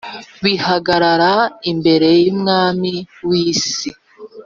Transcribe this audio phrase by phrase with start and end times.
[0.45, 1.33] bihagarara
[1.71, 2.93] imbere y’Umwami
[3.27, 3.89] w’isi